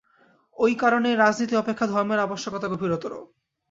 [0.57, 3.13] ঐ কারণেই রাজনীতি অপেক্ষা ধর্মের আবশ্যকতা গভীরতর।